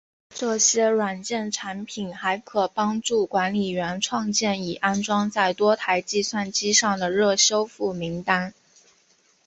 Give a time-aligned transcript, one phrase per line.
[0.33, 8.51] 这些软件产品还可帮助管理员创建已安装在多台计算机上的热修复名单。